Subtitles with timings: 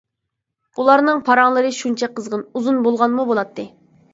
[0.79, 3.69] ئۇلارنىڭ پاراڭلىرى شۇنچە قىزغىن، ئۇزۇن بولغانمۇ بولاتتى.